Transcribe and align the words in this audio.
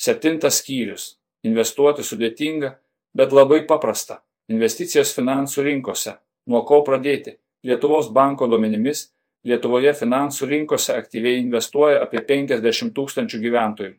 Septintas 0.00 0.62
skyrius. 0.62 1.18
Investuoti 1.44 2.04
sudėtinga, 2.04 2.74
bet 3.16 3.32
labai 3.36 3.62
paprasta. 3.68 4.22
Investicijos 4.48 5.12
finansų 5.16 5.64
rinkose. 5.66 6.16
Nuo 6.48 6.64
ko 6.68 6.80
pradėti? 6.86 7.36
Lietuvos 7.68 8.08
banko 8.12 8.48
duomenimis 8.48 9.10
Lietuvoje 9.48 9.94
finansų 9.96 10.46
rinkose 10.50 10.92
aktyviai 10.92 11.38
investuoja 11.40 12.02
apie 12.04 12.20
50 12.28 12.92
tūkstančių 12.96 13.38
gyventojų. 13.40 13.94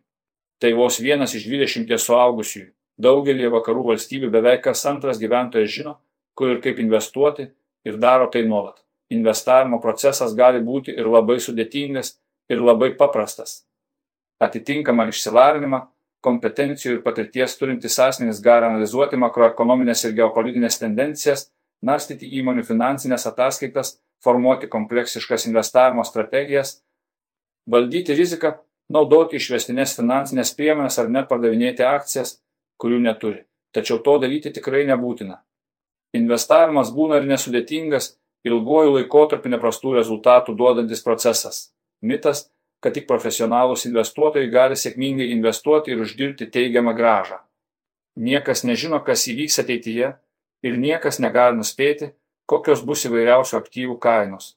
Tai 0.62 0.72
vos 0.78 1.00
vienas 1.02 1.34
iš 1.34 1.48
20 1.50 1.98
suaugusiųjų. 1.98 2.68
Daugelį 3.02 3.50
vakarų 3.56 3.88
valstybių 3.88 4.30
beveik 4.36 4.62
kas 4.68 4.86
antras 4.86 5.18
gyventojas 5.18 5.74
žino, 5.74 5.96
kur 6.38 6.54
ir 6.54 6.60
kaip 6.62 6.78
investuoti 6.84 7.48
ir 7.90 7.98
daro 7.98 8.30
tai 8.30 8.44
nuolat. 8.46 8.78
Investavimo 9.10 9.82
procesas 9.82 10.36
gali 10.38 10.62
būti 10.62 10.94
ir 10.94 11.10
labai 11.10 11.40
sudėtingas, 11.42 12.20
ir 12.52 12.62
labai 12.62 12.94
paprastas. 13.00 13.64
Atitinkamą 14.42 15.08
išsilavinimą, 15.12 15.82
kompetencijų 16.26 16.98
ir 16.98 17.04
patirties 17.06 17.58
turintys 17.58 17.98
asmenys 18.02 18.42
gali 18.42 18.68
analizuoti 18.68 19.20
makroekonominės 19.22 20.06
ir 20.06 20.16
geopolitinės 20.18 20.80
tendencijas, 20.82 21.50
narstyti 21.82 22.30
įmonių 22.40 22.66
finansinės 22.66 23.26
ataskaitas, 23.30 23.96
formuoti 24.24 24.70
kompleksiškas 24.70 25.48
investavimo 25.50 26.06
strategijas, 26.06 26.80
valdyti 27.70 28.18
riziką, 28.18 28.54
naudoti 28.94 29.40
išvestinės 29.42 29.96
finansinės 29.98 30.54
priemonės 30.58 31.00
ar 31.02 31.10
net 31.10 31.30
pardavinėti 31.30 31.86
akcijas, 31.88 32.38
kurių 32.82 33.02
neturi. 33.06 33.46
Tačiau 33.74 34.02
to 34.04 34.18
daryti 34.22 34.52
tikrai 34.54 34.84
nebūtina. 34.90 35.40
Investavimas 36.18 36.92
būna 36.94 37.22
ir 37.22 37.28
nesudėtingas, 37.30 38.16
ilguoju 38.46 38.98
laikotarpiu 38.98 39.52
neprastų 39.54 39.96
rezultatų 40.00 40.58
duodantis 40.60 41.04
procesas. 41.06 41.70
Mitas, 42.02 42.50
kad 42.82 42.96
tik 42.98 43.08
profesionalūs 43.10 43.86
investuotojai 43.90 44.50
gali 44.52 44.78
sėkmingai 44.80 45.30
investuoti 45.36 45.94
ir 45.94 46.02
uždirbti 46.02 46.50
teigiamą 46.54 46.96
gražą. 46.98 47.38
Niekas 48.18 48.66
nežino, 48.68 49.00
kas 49.06 49.28
įvyks 49.32 49.62
ateityje 49.64 50.16
ir 50.66 50.80
niekas 50.82 51.22
negali 51.24 51.60
nuspėti, 51.60 52.12
kokios 52.50 52.82
bus 52.86 53.06
įvairiausių 53.08 53.60
aktyvų 53.62 54.00
kainos. 54.02 54.56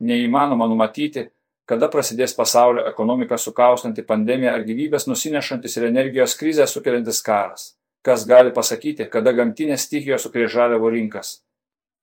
Neįmanoma 0.00 0.66
numatyti, 0.70 1.28
kada 1.70 1.90
prasidės 1.92 2.32
pasaulio 2.34 2.86
ekonomiką 2.88 3.36
sukaustanti 3.38 4.02
pandemija 4.02 4.56
ar 4.56 4.64
gyvybės 4.66 5.06
nusinešantis 5.06 5.76
ir 5.76 5.86
energijos 5.90 6.34
krizę 6.40 6.66
sukeliantis 6.66 7.20
karas. 7.22 7.74
Kas 8.02 8.24
gali 8.26 8.50
pasakyti, 8.56 9.06
kada 9.12 9.34
gamtinės 9.36 9.84
stichijos 9.86 10.24
sukrės 10.24 10.50
žaliavų 10.56 10.90
rinkas. 10.96 11.36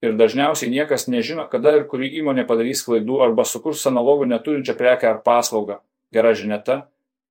Ir 0.05 0.13
dažniausiai 0.13 0.69
niekas 0.69 1.07
nežino, 1.09 1.47
kada 1.49 1.73
ir 1.73 1.87
kuri 1.89 2.11
įmonė 2.19 2.45
padarys 2.49 2.83
klaidų 2.85 3.21
arba 3.25 3.47
sukurs 3.49 3.81
analogų 3.89 4.27
neturinčią 4.29 4.75
prekę 4.77 5.09
ar 5.09 5.23
paslaugą. 5.25 5.79
Gera 6.13 6.35
žinia 6.37 6.59
ta, 6.61 6.77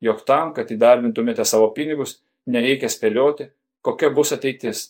jog 0.03 0.25
tam, 0.27 0.51
kad 0.57 0.73
įdarbintumėte 0.75 1.47
savo 1.47 1.71
pinigus, 1.77 2.19
nereikia 2.47 2.91
spėlioti, 2.91 3.53
kokia 3.87 4.11
bus 4.11 4.35
ateitis 4.35 4.89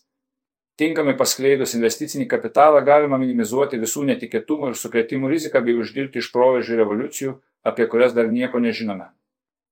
tinkamai 0.81 1.17
paskleidus 1.17 1.75
investicinį 1.77 2.27
kapitalą 2.31 2.81
galima 2.85 3.19
minimizuoti 3.21 3.81
visų 3.81 4.07
netikėtumų 4.13 4.73
ir 4.73 4.81
sukrėtimų 4.81 5.31
riziką 5.33 5.63
bei 5.65 5.77
uždirbti 5.77 6.21
iš 6.21 6.33
proveržių 6.33 6.81
revoliucijų, 6.81 7.37
apie 7.67 7.87
kurias 7.93 8.17
dar 8.17 8.33
nieko 8.33 8.61
nežinome. 8.63 9.09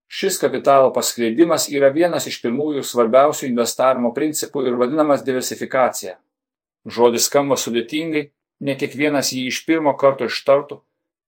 Šis 0.08 0.36
kapitalo 0.38 0.92
paskleidimas 0.94 1.66
yra 1.72 1.88
vienas 1.92 2.28
iš 2.28 2.40
pirmųjų 2.42 2.84
svarbiausių 2.84 3.48
investavimo 3.48 4.12
principų 4.16 4.66
ir 4.68 4.76
vadinamas 4.80 5.24
diversifikacija. 5.26 6.18
Žodis 6.84 7.26
skamba 7.30 7.56
sudėtingai, 7.56 8.30
ne 8.60 8.76
kiekvienas 8.76 9.32
jį 9.32 9.46
iš 9.48 9.64
pirmo 9.66 9.96
karto 9.96 10.28
ištartų, 10.28 10.80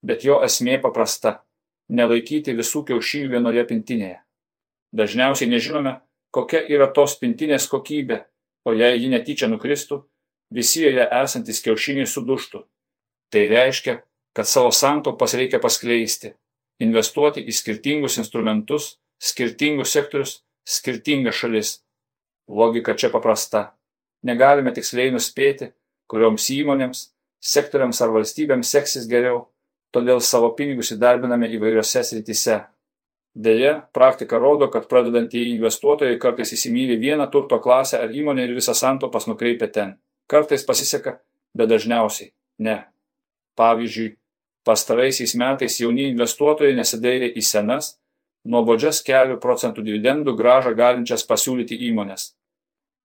bet 0.02 0.24
jo 0.24 0.40
esmė 0.44 0.80
paprasta- 0.82 1.42
nelaikyti 1.98 2.56
visų 2.56 2.84
kiaušinių 2.86 3.28
vienoje 3.30 3.64
pintinėje. 3.64 4.20
Dažniausiai 4.92 5.48
nežinome, 5.48 6.00
kokia 6.30 6.66
yra 6.68 6.92
tos 6.92 7.18
pintinės 7.18 7.68
kokybė 7.68 8.24
o 8.66 8.74
jei 8.74 8.98
ji 8.98 9.10
netyčia 9.12 9.46
nukristų, 9.46 10.00
visi 10.50 10.82
joje 10.82 11.06
esantis 11.20 11.62
kiaušiniai 11.62 12.08
suduštų. 12.10 12.64
Tai 13.30 13.42
reiškia, 13.52 14.00
kad 14.34 14.50
savo 14.50 14.72
santaupas 14.74 15.36
reikia 15.38 15.60
paskleisti, 15.62 16.32
investuoti 16.82 17.44
į 17.46 17.54
skirtingus 17.54 18.18
instrumentus, 18.18 18.96
skirtingus 19.22 19.94
sektorius, 19.94 20.40
skirtingas 20.66 21.38
šalis. 21.38 21.72
Logika 22.50 22.94
čia 22.98 23.10
paprasta. 23.14 23.70
Negalime 24.24 24.72
tiksliai 24.72 25.12
nuspėti, 25.14 25.72
kurioms 26.10 26.48
įmonėms, 26.54 27.02
sektoriams 27.42 28.00
ar 28.02 28.14
valstybėms 28.14 28.70
seksis 28.72 29.06
geriau, 29.10 29.46
todėl 29.94 30.22
savo 30.24 30.52
pinigus 30.56 30.92
įdarbiname 30.94 31.50
įvairiose 31.56 32.02
srityse. 32.04 32.62
Deja, 33.36 33.82
praktika 33.92 34.38
rodo, 34.40 34.70
kad 34.72 34.86
pradedantieji 34.88 35.52
investuotojai 35.58 36.16
kartais 36.20 36.54
įsimylė 36.56 36.96
vieną 37.00 37.26
turto 37.32 37.58
klasę 37.60 38.00
ar 38.00 38.14
įmonę 38.14 38.46
ir 38.46 38.54
visą 38.56 38.72
santaupas 38.74 39.28
nukreipia 39.28 39.68
ten. 39.68 39.96
Kartais 40.26 40.64
pasiseka, 40.64 41.18
bet 41.52 41.68
dažniausiai 41.68 42.32
ne. 42.64 42.78
Pavyzdžiui, 43.60 44.14
pastaraisiais 44.64 45.36
metais 45.36 45.76
jauni 45.80 46.08
investuotojai 46.14 46.74
nesidairė 46.78 47.28
į 47.36 47.44
senas, 47.44 47.92
nuobodžias 48.48 49.02
kelių 49.04 49.36
procentų 49.42 49.84
dividendų 49.84 50.34
gražą 50.38 50.72
galinčias 50.78 51.26
pasiūlyti 51.28 51.76
įmonės. 51.90 52.32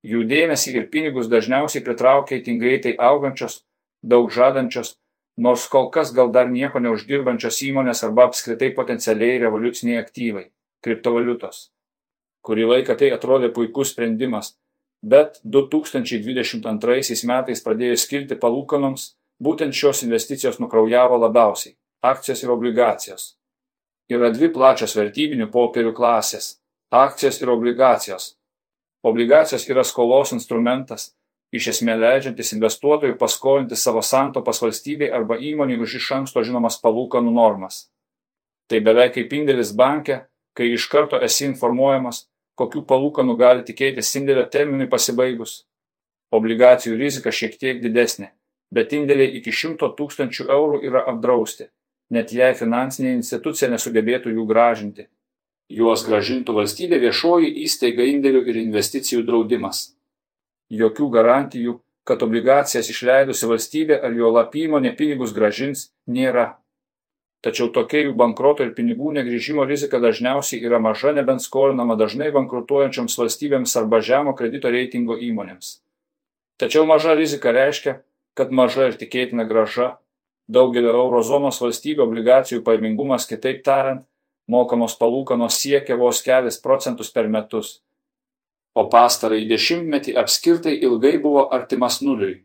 Jų 0.01 0.23
dėmesį 0.25 0.73
ir 0.77 0.87
pinigus 0.93 1.29
dažniausiai 1.29 1.83
pritraukia 1.85 2.39
įtin 2.39 2.57
greitai 2.61 2.95
augančios, 2.97 3.61
daug 4.01 4.31
žadančios 4.33 4.95
nors 5.37 5.67
kol 5.67 5.89
kas 5.91 6.13
gal 6.13 6.31
dar 6.31 6.49
nieko 6.49 6.79
neuždirbančios 6.79 7.61
įmonės 7.67 8.03
arba 8.07 8.27
apskritai 8.29 8.71
potencialiai 8.77 9.39
revoliuciniai 9.45 10.01
aktyvai- 10.01 10.49
kriptovaliutos. 10.83 11.69
Kurį 12.45 12.65
laiką 12.73 12.97
tai 12.97 13.11
atrodė 13.13 13.53
puikus 13.53 13.93
sprendimas, 13.93 14.57
bet 15.03 15.39
2022 15.43 17.23
metais 17.25 17.61
pradėjus 17.61 18.05
skilti 18.05 18.35
palūkanoms, 18.35 19.13
būtent 19.41 19.73
šios 19.73 20.03
investicijos 20.03 20.59
nukraujavo 20.59 21.17
labiausiai- 21.17 21.75
akcijos 22.11 22.43
ir 22.43 22.49
obligacijos. 22.49 23.35
Yra 24.09 24.31
dvi 24.33 24.49
plačios 24.49 24.95
vertybinių 24.95 25.51
popierių 25.51 25.93
klasės- 25.93 26.57
akcijos 27.05 27.41
ir 27.41 27.49
obligacijos. 27.49 28.35
Obligacijos 29.03 29.65
yra 29.69 29.83
skolos 29.87 30.31
instrumentas, 30.35 31.11
iš 31.51 31.67
esmė 31.73 31.95
leidžiantis 31.99 32.53
investuotojui 32.55 33.17
paskolinti 33.19 33.75
savo 33.75 34.03
santaupas 34.05 34.61
valstybei 34.61 35.09
arba 35.11 35.39
įmonei 35.41 35.79
už 35.81 35.97
iš 35.99 36.11
anksto 36.19 36.43
žinomas 36.45 36.77
palūkanų 36.83 37.33
normas. 37.35 37.87
Tai 38.69 38.79
beveik 38.85 39.17
kaip 39.17 39.33
indėlis 39.35 39.73
banke, 39.75 40.21
kai 40.55 40.69
iš 40.71 40.85
karto 40.91 41.19
esi 41.19 41.47
informuojamas, 41.49 42.27
kokių 42.59 42.85
palūkanų 42.87 43.35
gali 43.39 43.65
tikėtis 43.67 44.13
indėlio 44.19 44.45
terminui 44.53 44.87
pasibaigus. 44.91 45.63
Obligacijų 46.31 46.95
rizika 46.99 47.33
šiek 47.35 47.57
tiek 47.59 47.81
didesnė, 47.83 48.29
bet 48.71 48.93
indėliai 48.95 49.33
iki 49.39 49.51
100 49.51 49.91
tūkstančių 49.97 50.47
eurų 50.47 50.83
yra 50.87 51.03
apdrausti, 51.11 51.67
net 52.13 52.31
jei 52.31 52.53
finansinė 52.55 53.15
institucija 53.17 53.71
nesugebėtų 53.73 54.31
jų 54.37 54.45
gražinti. 54.47 55.07
Juos 55.71 56.03
gražintų 56.07 56.57
valstybė 56.57 56.99
viešoji 56.99 57.51
įstaiga 57.63 58.03
indėlių 58.11 58.43
ir 58.51 58.61
investicijų 58.65 59.23
draudimas 59.27 59.91
jokių 60.71 61.09
garantijų, 61.11 61.79
kad 62.07 62.23
obligacijas 62.23 62.89
išleidusi 62.89 63.47
valstybė 63.49 63.99
ar 64.03 64.15
jo 64.15 64.31
lapymonė 64.33 64.95
pinigus 64.97 65.35
gražins, 65.35 65.91
nėra. 66.07 66.55
Tačiau 67.41 67.71
tokia 67.73 68.05
jų 68.05 68.13
bankroto 68.17 68.65
ir 68.65 68.73
pinigų 68.77 69.13
negrįžimo 69.17 69.65
rizika 69.65 69.99
dažniausiai 70.01 70.61
yra 70.61 70.79
maža, 70.79 71.13
nebent 71.17 71.41
skolinama 71.41 71.97
dažnai 71.97 72.29
bankrutuojančioms 72.35 73.17
valstybėms 73.17 73.73
arba 73.81 74.01
žemo 74.05 74.35
kredito 74.37 74.69
reitingo 74.69 75.17
įmonėms. 75.17 75.79
Tačiau 76.61 76.85
maža 76.85 77.15
rizika 77.17 77.53
reiškia, 77.55 77.97
kad 78.37 78.53
maža 78.53 78.91
ir 78.91 78.99
tikėtina 78.99 79.47
graža, 79.49 79.95
daugelio 80.47 80.93
eurozonos 80.93 81.57
valstybių 81.61 82.05
obligacijų 82.05 82.61
paimingumas, 82.65 83.25
kitaip 83.29 83.63
tariant, 83.65 84.05
mokamos 84.51 84.97
palūkanos 84.99 85.57
siekia 85.63 85.95
vos 85.99 86.19
kelis 86.25 86.59
procentus 86.63 87.11
per 87.15 87.29
metus 87.31 87.79
o 88.73 88.87
pastarąjį 88.91 89.47
dešimtmetį 89.49 90.15
apskritai 90.21 90.77
ilgai 90.87 91.17
buvo 91.23 91.47
artimas 91.55 91.99
nuliui. 92.03 92.41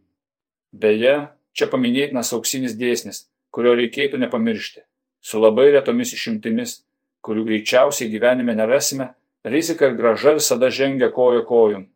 Beje, 0.73 1.15
čia 1.57 1.69
paminėtinas 1.71 2.33
auksinis 2.37 2.75
dėsnis, 2.79 3.27
kurio 3.55 3.77
reikėtų 3.79 4.21
nepamiršti. 4.25 4.83
Su 5.23 5.41
labai 5.43 5.71
retomis 5.75 6.13
išimtimis, 6.15 6.81
kurių 7.25 7.47
greičiausiai 7.47 8.11
gyvenime 8.11 8.55
nerasime, 8.59 9.13
rizika 9.47 9.89
ir 9.89 9.97
graža 9.99 10.37
visada 10.39 10.71
žengia 10.71 11.11
kojo 11.15 11.47
kojum. 11.47 11.87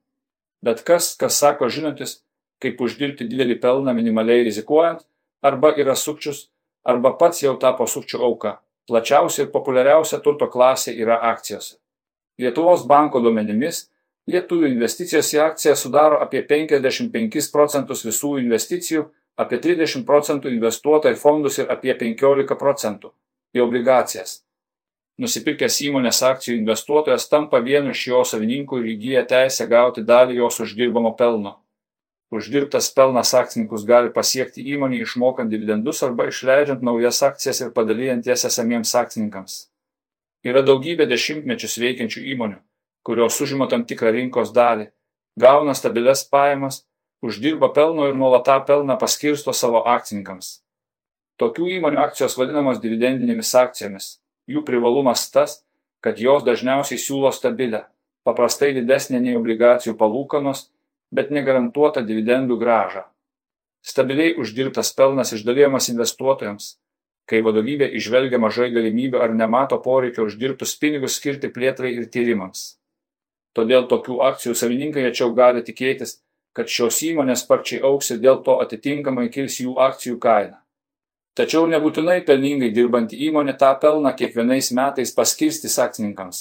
Bet 0.62 0.82
kas, 0.86 1.14
kas 1.18 1.38
sako 1.40 1.68
žinantis, 1.72 2.20
kaip 2.62 2.80
uždirbti 2.80 3.26
didelį 3.28 3.58
pelną 3.60 3.94
minimaliai 3.96 4.44
rizikuojant, 4.46 5.04
arba 5.42 5.72
yra 5.80 5.94
sukčius, 5.96 6.48
arba 6.84 7.14
pats 7.18 7.42
jau 7.42 7.54
tapo 7.60 7.86
sukčių 7.88 8.20
auka. 8.26 8.58
Plačiausia 8.90 9.44
ir 9.44 9.52
populiariausia 9.54 10.18
turto 10.24 10.48
klasė 10.50 10.96
yra 10.98 11.20
akcijos. 11.30 11.76
Lietuvos 12.40 12.82
banko 12.90 13.20
duomenimis 13.22 13.84
Lietuvių 14.30 14.68
investicijos 14.68 15.30
į 15.34 15.40
akciją 15.42 15.72
sudaro 15.78 16.18
apie 16.22 16.42
55 16.46 17.48
procentus 17.50 18.04
visų 18.06 18.36
investicijų, 18.42 19.06
apie 19.40 19.58
30 19.64 20.04
procentų 20.06 20.52
investuota 20.52 21.10
į 21.10 21.16
fondus 21.18 21.58
ir 21.58 21.72
apie 21.72 21.94
15 22.02 22.58
procentų 22.60 23.12
į 23.56 23.64
obligacijas. 23.64 24.42
nusipirkęs 25.20 25.74
įmonės 25.84 26.22
akcijų 26.24 26.54
investuotojas 26.58 27.26
tampa 27.28 27.58
vienu 27.60 27.90
iš 27.92 28.06
jo 28.08 28.20
savininkų 28.24 28.78
ir 28.80 28.86
įgyja 28.94 29.24
teisę 29.32 29.66
gauti 29.68 30.00
dalį 30.00 30.38
jos 30.38 30.60
uždirbamo 30.64 31.10
pelno. 31.16 31.58
Uždirbtas 32.30 32.92
pelnas 32.94 33.32
akcininkus 33.34 33.82
gali 33.86 34.12
pasiekti 34.14 34.62
įmonį 34.74 35.00
išmokant 35.02 35.50
dividendus 35.50 36.02
arba 36.06 36.28
išleidžiant 36.30 36.84
naujas 36.86 37.18
akcijas 37.26 37.58
ir 37.64 37.72
padalyjant 37.74 38.28
jas 38.30 38.46
esamiems 38.46 38.94
akcininkams. 38.94 39.56
Yra 40.46 40.62
daugybė 40.62 41.08
dešimtmečius 41.10 41.74
veikiančių 41.82 42.22
įmonių, 42.36 42.60
kurios 43.02 43.40
užima 43.42 43.66
tam 43.72 43.82
tikrą 43.84 44.14
rinkos 44.14 44.54
dalį, 44.54 44.86
gauna 45.42 45.74
stabilias 45.74 46.22
pajamas, 46.22 46.84
uždirba 47.20 47.72
pelno 47.74 48.06
ir 48.06 48.14
nuolat 48.14 48.46
tą 48.46 48.60
pelną 48.64 48.96
paskirsto 49.02 49.52
savo 49.52 49.82
akcininkams. 49.96 50.60
Tokių 51.40 51.66
įmonių 51.80 51.98
akcijos 52.06 52.38
vadinamos 52.38 52.78
dividendinėmis 52.80 53.52
akcijomis. 53.58 54.20
Jų 54.46 54.62
privalumas 54.66 55.26
tas, 55.34 55.64
kad 56.04 56.20
jos 56.20 56.46
dažniausiai 56.46 57.00
siūlo 57.00 57.34
stabilę, 57.34 57.88
paprastai 58.24 58.70
didesnė 58.76 59.20
nei 59.20 59.36
obligacijų 59.38 59.96
palūkanos, 59.98 60.68
bet 61.10 61.30
negarantuota 61.34 62.02
dividendų 62.06 62.58
gražą. 62.60 63.04
Stabiliai 63.82 64.34
uždirbtas 64.38 64.92
pelnas 64.96 65.32
išdalyjamas 65.32 65.88
investuotojams, 65.92 66.74
kai 67.30 67.40
vadovybė 67.46 67.88
išvelgia 67.96 68.40
mažai 68.42 68.68
galimybių 68.74 69.22
ar 69.24 69.34
nemato 69.34 69.78
poreikio 69.82 70.26
uždirbtus 70.28 70.76
pinigus 70.82 71.16
skirti 71.20 71.50
plėtrai 71.54 71.94
ir 71.96 72.08
tyrimams. 72.12 72.64
Todėl 73.56 73.86
tokių 73.90 74.20
akcijų 74.30 74.54
savininkai 74.54 75.06
rečiau 75.08 75.32
gali 75.34 75.62
tikėtis, 75.66 76.20
kad 76.54 76.70
šios 76.70 77.00
įmonės 77.06 77.44
sparčiai 77.46 77.82
auks 77.86 78.10
ir 78.14 78.20
dėl 78.22 78.42
to 78.46 78.58
atitinkamai 78.62 79.28
kils 79.34 79.60
jų 79.62 79.76
akcijų 79.88 80.18
kaina. 80.22 80.60
Tačiau 81.38 81.66
nebūtinai 81.70 82.20
pelningai 82.26 82.72
dirbanti 82.74 83.18
įmonė 83.28 83.54
tą 83.58 83.70
pelną 83.82 84.12
kiekvienais 84.18 84.72
metais 84.76 85.14
paskirstys 85.14 85.78
akcininkams. 85.78 86.40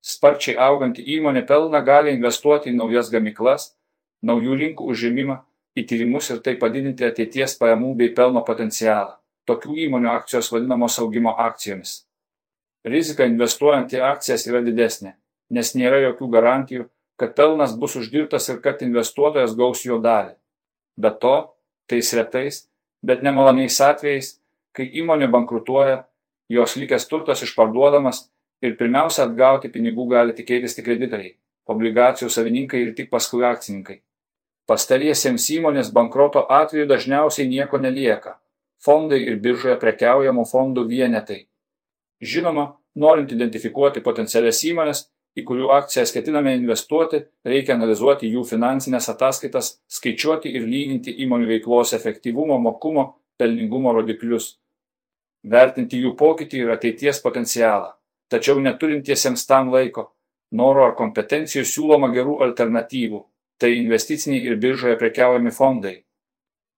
Sparčiai 0.00 0.56
auganti 0.56 1.04
įmonė 1.16 1.44
pelną 1.48 1.80
gali 1.84 2.14
investuoti 2.16 2.70
į 2.72 2.76
naujas 2.78 3.10
gamyklas, 3.12 3.74
naujų 4.24 4.56
rinkų 4.62 4.86
užėmimą, 4.92 5.36
į 5.76 5.84
tyrimus 5.88 6.30
ir 6.32 6.40
taip 6.44 6.60
padidinti 6.62 7.04
ateities 7.04 7.56
pajamų 7.60 7.92
bei 7.98 8.14
pelno 8.16 8.42
potencialą. 8.46 9.18
Tokių 9.48 9.76
įmonių 9.86 10.10
akcijos 10.12 10.50
vadinamos 10.52 10.96
augimo 11.02 11.34
akcijomis. 11.36 12.04
Rizika 12.86 13.26
investuojant 13.28 13.92
į 13.92 14.00
akcijas 14.08 14.46
yra 14.48 14.62
didesnė, 14.64 15.14
nes 15.52 15.74
nėra 15.76 16.00
jokių 16.06 16.28
garantijų, 16.32 16.88
kad 17.20 17.34
pelnas 17.36 17.74
bus 17.76 17.98
uždirbtas 18.00 18.48
ir 18.48 18.60
kad 18.64 18.80
investuotojas 18.80 19.52
gaus 19.56 19.84
jo 19.84 19.98
dalį. 20.00 20.32
Be 20.96 21.10
to, 21.20 21.34
tais 21.92 22.12
retais, 22.16 22.62
bet 23.04 23.24
nemaloniais 23.26 23.76
atvejais, 23.84 24.38
kai 24.72 24.88
įmonė 25.02 25.28
bankrutuoja, 25.28 26.06
jos 26.48 26.76
likęs 26.80 27.04
turtas 27.10 27.44
išparduodamas 27.44 28.30
ir 28.62 28.76
pirmiausia 28.76 29.24
atgauti 29.26 29.70
pinigų 29.72 30.06
gali 30.10 30.36
tikėtis 30.36 30.76
tik 30.76 30.86
kreditoriai, 30.88 31.34
obligacijų 31.70 32.30
savininkai 32.30 32.82
ir 32.84 32.94
tik 32.94 33.10
paskui 33.10 33.44
akcininkai. 33.46 34.00
Pastariesiems 34.70 35.48
įmonės 35.56 35.92
bankroto 35.94 36.44
atveju 36.46 36.86
dažniausiai 36.86 37.48
nieko 37.48 37.78
nelieka- 37.78 38.36
fondai 38.84 39.20
ir 39.26 39.40
biržoje 39.46 39.76
prekiaujamų 39.80 40.44
fondų 40.52 40.86
vienetai. 40.88 41.46
Žinoma, 42.22 42.76
norint 42.94 43.32
identifikuoti 43.32 44.00
potencialias 44.00 44.62
įmonės, 44.64 45.08
į 45.38 45.44
kurių 45.44 45.70
akcijas 45.74 46.12
ketiname 46.12 46.54
investuoti, 46.54 47.22
reikia 47.46 47.74
analizuoti 47.74 48.30
jų 48.30 48.44
finansinės 48.48 49.08
ataskaitas, 49.12 49.80
skaičiuoti 49.88 50.52
ir 50.54 50.66
lyginti 50.66 51.14
įmonių 51.24 51.46
veiklos 51.46 51.92
efektyvumo, 51.92 52.58
mokumo, 52.58 53.14
pelningumo 53.38 53.92
rodiklius. 53.92 54.58
Vertinti 55.42 56.02
jų 56.02 56.16
pokytį 56.16 56.64
ir 56.64 56.70
ateities 56.70 57.22
potencialą. 57.24 57.94
Tačiau 58.30 58.60
neturintiesiems 58.62 59.46
tam 59.46 59.72
laiko, 59.74 60.04
noro 60.54 60.84
ar 60.86 60.94
kompetencijų 60.98 61.64
siūloma 61.66 62.12
gerų 62.14 62.38
alternatyvų- 62.46 63.24
tai 63.60 63.74
investiciniai 63.76 64.44
ir 64.46 64.56
biržoje 64.56 64.96
prekiaujami 64.98 65.50
fondai. 65.50 66.04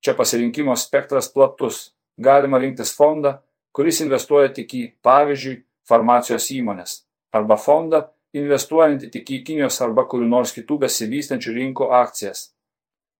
Čia 0.03 0.15
pasirinkimo 0.15 0.77
spektras 0.77 1.29
platus. 1.33 1.95
Galima 2.19 2.59
rinktis 2.59 2.97
fondą, 2.97 3.39
kuris 3.73 4.01
investuoja 4.01 4.49
tik 4.53 4.69
į, 4.69 4.83
pavyzdžiui, 5.03 5.63
farmacijos 5.89 6.51
įmonės, 6.51 7.05
arba 7.33 7.57
fondą, 7.57 8.09
investuojant 8.33 9.11
tik 9.13 9.31
į 9.31 9.45
Kinijos 9.47 9.81
arba 9.81 10.05
kurių 10.09 10.29
nors 10.29 10.53
kitų 10.53 10.79
besivystančių 10.85 11.55
rinkų 11.57 11.89
akcijas. 11.93 12.53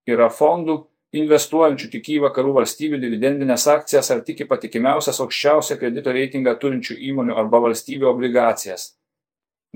Yra 0.09 0.29
fondų, 0.29 0.87
investuojančių 1.13 1.89
tik 1.93 2.09
į 2.15 2.17
vakarų 2.23 2.55
valstybių 2.57 2.99
dividendinės 3.01 3.67
akcijas 3.69 4.09
ar 4.13 4.23
tik 4.25 4.43
į 4.43 4.49
patikimiausias 4.49 5.21
aukščiausią 5.21 5.77
kredito 5.81 6.13
reitingą 6.13 6.55
turinčių 6.61 6.97
įmonių 7.11 7.37
arba 7.37 7.61
valstybių 7.67 8.09
obligacijas. 8.09 8.93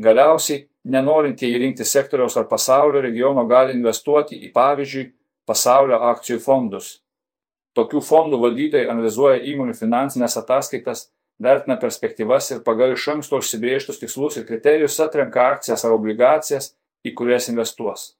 Galiausiai, 0.02 0.68
nenorintieji 0.94 1.60
rinkti 1.62 1.86
sektoriaus 1.86 2.38
ar 2.38 2.48
pasaulio 2.50 3.02
regiono 3.02 3.46
gali 3.50 3.74
investuoti 3.78 4.38
į, 4.46 4.52
pavyzdžiui, 4.54 5.12
pasaulio 5.48 6.02
akcijų 6.12 6.40
fondus. 6.44 6.90
Tokių 7.78 8.02
fondų 8.02 8.42
valdytojai 8.42 8.90
analizuoja 8.90 9.42
įmonių 9.52 9.78
finansinės 9.78 10.38
ataskaitas 10.42 11.08
vertina 11.42 11.78
perspektyvas 11.78 12.50
ir 12.52 12.64
pagal 12.66 12.96
iš 12.96 13.08
anksto 13.14 13.38
užsibrėžtus 13.42 14.02
tikslus 14.02 14.40
ir 14.40 14.46
kriterijus 14.50 14.98
atrenka 15.04 15.52
akcijas 15.54 15.86
ar 15.86 15.94
obligacijas, 15.94 16.72
į 17.06 17.14
kurias 17.18 17.50
investuos. 17.52 18.16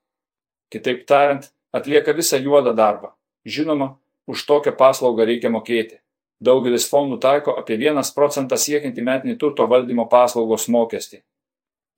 Kitaip 0.74 1.06
tariant, 1.10 1.50
atlieka 1.74 2.14
visą 2.14 2.38
juodą 2.42 2.74
darbą. 2.76 3.14
Žinoma, 3.46 3.98
už 4.28 4.46
tokią 4.46 4.74
paslaugą 4.78 5.26
reikia 5.26 5.50
mokėti. 5.54 6.02
Daugelis 6.44 6.86
fondų 6.90 7.18
taiko 7.24 7.56
apie 7.58 7.78
1 7.82 8.14
procentą 8.16 8.58
siekiantį 8.58 9.06
metinį 9.10 9.38
turto 9.42 9.66
valdymo 9.68 10.06
paslaugos 10.10 10.68
mokestį. 10.68 11.24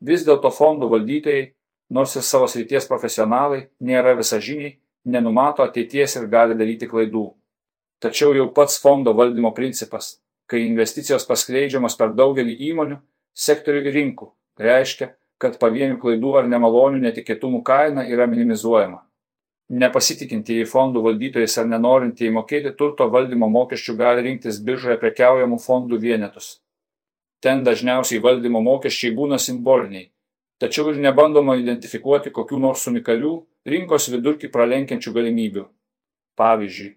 Vis 0.02 0.24
dėlto 0.28 0.52
fondų 0.54 0.88
valdytojai, 0.94 1.50
nors 1.90 2.16
ir 2.16 2.24
savo 2.24 2.48
srities 2.48 2.88
profesionalai, 2.88 3.68
nėra 3.80 4.16
visažiniai, 4.16 4.78
nenumato 5.06 5.64
ateities 5.64 6.16
ir 6.16 6.32
gali 6.32 6.56
daryti 6.56 6.88
klaidų. 6.88 7.28
Tačiau 8.00 8.32
jau 8.38 8.48
pats 8.56 8.80
fondo 8.80 9.12
valdymo 9.14 9.52
principas 9.52 10.20
kai 10.50 10.66
investicijos 10.66 11.28
paskleidžiamos 11.30 11.96
per 12.00 12.16
daugelį 12.18 12.56
įmonių, 12.72 12.98
sektorių 13.38 13.84
ir 13.86 13.96
rinkų, 13.96 14.30
reiškia, 14.66 15.12
kad 15.40 15.60
pavienių 15.62 16.00
klaidų 16.02 16.34
ar 16.42 16.50
nemalonių 16.50 17.04
netikėtumų 17.06 17.62
kaina 17.68 18.08
yra 18.10 18.26
minimizuojama. 18.28 19.04
Nepasitikintieji 19.70 20.66
fondų 20.66 21.04
valdytojais 21.06 21.56
ar 21.62 21.68
nenorintieji 21.70 22.34
mokėti 22.34 22.72
turto 22.78 23.06
valdymo 23.14 23.46
mokesčių 23.54 23.94
gali 24.00 24.24
rinktis 24.26 24.58
biržoje 24.66 24.96
prekiaujamų 24.98 25.60
fondų 25.62 26.00
vienetus. 26.02 26.48
Ten 27.40 27.62
dažniausiai 27.64 28.18
valdymo 28.24 28.64
mokesčiai 28.66 29.14
būna 29.14 29.38
simboliniai, 29.38 30.08
tačiau 30.58 30.90
ir 30.90 30.98
nebandoma 31.04 31.54
identifikuoti 31.60 32.34
kokių 32.34 32.58
nors 32.64 32.88
unikalių 32.90 33.36
rinkos 33.70 34.10
vidurkį 34.10 34.50
pralenkiančių 34.56 35.14
galimybių. 35.20 35.68
Pavyzdžiui, 36.42 36.90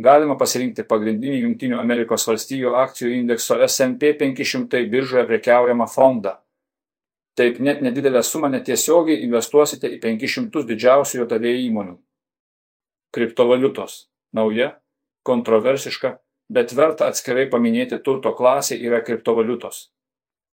galima 0.00 0.38
pasirinkti 0.40 0.86
pagrindinį 0.88 1.42
Junktinių 1.42 1.76
Amerikos 1.82 2.24
valstijų 2.30 2.72
akcijų 2.86 3.12
indekso 3.18 3.60
S&P 3.68 4.14
500 4.24 4.80
biržoje 4.88 5.26
prekiaujamą 5.28 5.90
fondą. 5.92 6.38
Taip 7.36 7.60
net 7.60 7.84
nedidelę 7.84 8.22
sumą 8.24 8.48
netiesiogiai 8.48 9.20
investuosite 9.28 9.92
į 9.92 10.00
500 10.00 10.64
didžiausių 10.72 11.20
JAV 11.20 11.48
įmonių. 11.52 11.98
Kriptovaliutos- 13.14 14.08
nauja, 14.38 14.80
kontroversiška, 15.22 16.18
bet 16.50 16.72
verta 16.74 17.06
atskirai 17.06 17.48
paminėti 17.50 18.02
turto 18.02 18.34
klasė 18.34 18.80
yra 18.80 19.00
kriptovaliutos. 19.00 19.88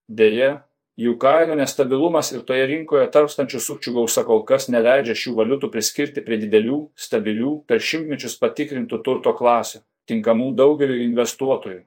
Deja, 0.08 0.64
Jų 1.00 1.16
kainų 1.18 1.56
nestabilumas 1.56 2.34
ir 2.34 2.42
toje 2.46 2.66
rinkoje 2.68 3.06
tarpstančių 3.14 3.60
sukčių 3.64 3.94
gausa 3.96 4.26
kol 4.28 4.44
kas 4.46 4.68
neleidžia 4.70 5.16
šių 5.16 5.32
valiutų 5.38 5.70
priskirti 5.72 6.22
prie 6.26 6.38
didelių, 6.42 6.82
stabilių, 7.00 7.54
per 7.66 7.80
šimtmečius 7.80 8.36
patikrintų 8.42 9.00
turto 9.06 9.32
klasių, 9.38 9.80
tinkamų 10.12 10.52
daugeliu 10.60 11.00
investuotojų. 11.08 11.86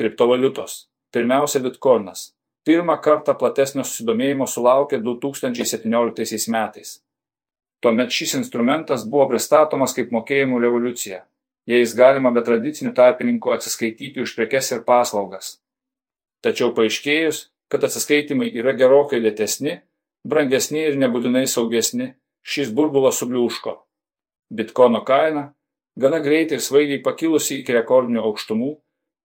Kriptovaliutos. 0.00 0.88
Pirmiausia, 1.12 1.60
bitkoinas. 1.60 2.30
Pirmą 2.64 2.96
kartą 3.04 3.36
platesnio 3.36 3.84
susidomėjimo 3.84 4.48
sulaukė 4.48 4.98
2017 5.04 6.48
metais. 6.50 6.96
Tuomet 7.80 8.12
šis 8.12 8.34
instrumentas 8.36 9.06
buvo 9.08 9.26
pristatomas 9.30 9.94
kaip 9.96 10.10
mokėjimų 10.12 10.60
revoliucija. 10.60 11.22
Jais 11.68 11.94
galima 11.96 12.32
be 12.34 12.42
tradicinių 12.44 12.92
tarpininkų 12.96 13.54
atsiskaityti 13.54 14.20
už 14.24 14.34
prekes 14.36 14.72
ir 14.74 14.82
paslaugas. 14.84 15.58
Tačiau 16.44 16.74
paaiškėjus, 16.76 17.46
kad 17.72 17.84
atsiskaitimai 17.86 18.50
yra 18.56 18.74
gerokai 18.76 19.20
lėtesni, 19.22 19.78
brangesni 20.24 20.82
ir 20.88 20.98
nebūtinai 21.00 21.46
saugesni, 21.48 22.14
šis 22.42 22.72
burbulas 22.76 23.20
subliūško. 23.20 23.76
Bitkoino 24.50 25.04
kaina, 25.06 25.50
gana 25.96 26.20
greitai 26.24 26.58
ir 26.58 26.64
svaigiai 26.64 27.02
pakilusi 27.04 27.60
iki 27.60 27.76
rekordinių 27.76 28.24
aukštumų, 28.28 28.70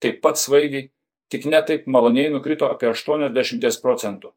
taip 0.04 0.22
pat 0.24 0.40
svaigiai, 0.40 0.92
tik 1.32 1.48
netaip 1.50 1.88
maloniai 1.92 2.30
nukrito 2.32 2.70
apie 2.70 2.92
80 2.92 3.82
procentų. 3.82 4.36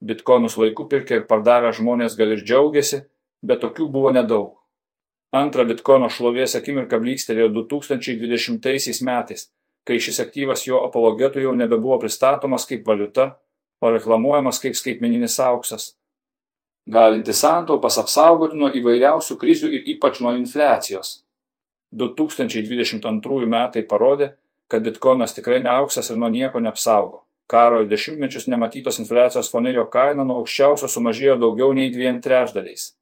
Bitkoinus 0.00 0.56
laiku 0.60 0.86
pirkę 0.88 1.20
ir 1.20 1.26
pardavę 1.30 1.72
žmonės 1.76 2.16
gal 2.18 2.34
ir 2.34 2.44
džiaugiasi, 2.44 3.04
bet 3.42 3.62
tokių 3.64 3.88
buvo 3.92 4.12
nedaug. 4.14 4.56
Antrą 5.30 5.64
bitkoino 5.68 6.08
šlovės 6.10 6.56
akimirką 6.58 6.98
blykstelėjo 7.02 7.52
2020 7.54 9.04
metais, 9.06 9.46
kai 9.86 10.00
šis 10.02 10.18
aktyvas 10.24 10.66
jo 10.66 10.80
apologetų 10.86 11.44
jau 11.44 11.54
nebebuvo 11.54 12.00
pristatomas 12.02 12.66
kaip 12.66 12.86
valiuta, 12.86 13.36
o 13.80 13.90
reklamuojamas 13.94 14.60
kaip 14.60 14.76
skaitmeninis 14.76 15.38
auksas. 15.40 15.94
Galintis 16.90 17.40
santaupas 17.44 17.98
apsaugoti 18.02 18.58
nuo 18.58 18.70
įvairiausių 18.74 19.36
krizių 19.38 19.70
ir 19.76 19.88
ypač 19.94 20.20
nuo 20.24 20.34
infliacijos. 20.34 21.20
2022 21.94 23.46
metai 23.50 23.82
parodė, 23.86 24.32
kad 24.70 24.82
bitkoinas 24.86 25.34
tikrai 25.34 25.60
ne 25.62 25.70
auksas 25.70 26.10
ir 26.10 26.18
nuo 26.18 26.30
nieko 26.30 26.62
neapsaugo. 26.62 27.24
Karo 27.50 27.82
dešimtmečius 27.84 28.46
nematytos 28.46 29.00
infliacijos 29.02 29.50
fone 29.50 29.72
jo 29.74 29.86
kaina 29.90 30.24
nuo 30.26 30.42
aukščiausio 30.42 30.90
sumažėjo 30.90 31.36
daugiau 31.42 31.74
nei 31.74 31.90
dviem 31.90 32.20
trečdaliais. 32.22 32.92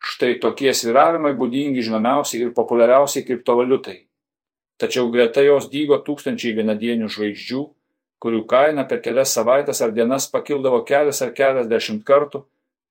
Štai 0.00 0.38
tokie 0.40 0.72
sviravimai 0.72 1.34
būdingi 1.36 1.82
žinomiausiai 1.84 2.46
ir 2.46 2.54
populiariausiai 2.56 3.26
kriptovaliutai. 3.26 3.98
Tačiau 4.80 5.10
greta 5.12 5.44
jos 5.44 5.68
dygo 5.68 5.98
tūkstančiai 6.00 6.54
vienadienių 6.56 7.10
žvaigždžių, 7.12 7.64
kurių 8.20 8.40
kaina 8.48 8.86
per 8.88 9.02
kelias 9.04 9.34
savaitės 9.36 9.82
ar 9.84 9.92
dienas 9.96 10.28
pakildavo 10.32 10.80
kelias 10.88 11.20
ar 11.24 11.34
keliasdešimt 11.36 12.04
kartų, 12.08 12.46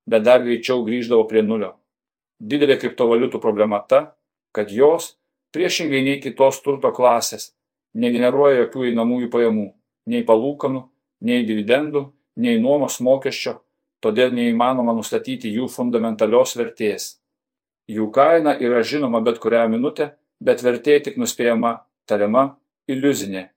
bet 0.09 0.25
dar 0.25 0.43
greičiau 0.45 0.83
grįždavo 0.85 1.25
prie 1.29 1.41
nulio. 1.45 1.73
Didelė 2.39 2.77
kriptovaliutų 2.81 3.41
problema 3.41 3.81
ta, 3.81 4.03
kad 4.53 4.69
jos, 4.73 5.15
priešingai 5.53 6.03
nei 6.05 6.21
kitos 6.21 6.61
turto 6.61 6.93
klasės, 6.93 7.55
negeneruoja 7.93 8.63
jokių 8.63 8.85
einamųjų 8.91 9.31
pajamų, 9.33 9.67
nei 10.13 10.21
palūkanų, 10.29 10.83
nei 11.25 11.41
dividendų, 11.45 12.05
nei 12.37 12.61
nuomos 12.61 12.99
mokesčio, 13.01 13.57
todėl 14.03 14.33
neįmanoma 14.35 14.95
nustatyti 14.97 15.51
jų 15.53 15.67
fundamentalios 15.71 16.55
vertės. 16.59 17.09
Jų 17.89 18.09
kaina 18.13 18.55
yra 18.61 18.81
žinoma 18.85 19.21
bet 19.25 19.39
kurią 19.43 19.67
minutę, 19.69 20.11
bet 20.39 20.63
vertė 20.63 20.99
tik 21.05 21.17
nuspėjama, 21.21 21.79
tariama, 22.09 22.45
iliuzinė. 22.87 23.47